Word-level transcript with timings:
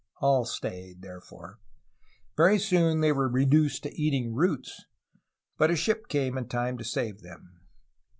All 0.19 0.45
stayed 0.45 1.03
therefore. 1.03 1.59
Very 2.35 2.57
soon 2.57 3.01
they 3.01 3.11
were 3.11 3.29
reduced 3.29 3.83
to 3.83 3.93
eating 3.93 4.33
roots, 4.33 4.85
but 5.59 5.69
a 5.69 5.75
ship 5.75 6.07
came 6.07 6.39
in 6.39 6.47
time 6.47 6.75
to 6.79 6.83
save 6.83 7.21
them. 7.21 7.61